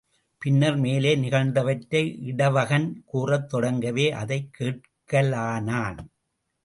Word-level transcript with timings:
பின்னர் 0.37 0.77
மேலே 0.77 1.15
நிகழ்ந்தவற்றை 1.15 2.17
இடவகன் 2.21 3.01
கூறத் 3.05 3.53
தொடங்கவே 3.53 4.09
அதைக் 4.11 4.49
கேட்கலானான். 4.59 5.97